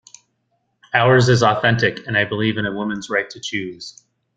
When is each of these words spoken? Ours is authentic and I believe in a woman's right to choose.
Ours 0.95 1.29
is 1.29 1.43
authentic 1.43 2.07
and 2.07 2.17
I 2.17 2.25
believe 2.25 2.57
in 2.57 2.65
a 2.65 2.73
woman's 2.73 3.11
right 3.11 3.29
to 3.29 3.39
choose. 3.39 4.01